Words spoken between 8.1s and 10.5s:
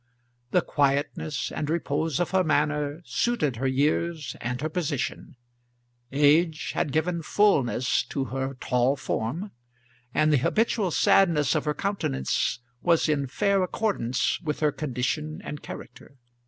her tall form; and the